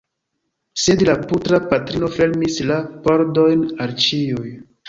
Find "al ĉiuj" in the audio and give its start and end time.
3.87-4.53